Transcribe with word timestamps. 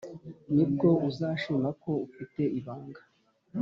nibwo 0.55 0.89
uzashima 1.09 1.69
ko 1.81 1.91
ufite 2.05 2.41
ibanga 2.59 3.01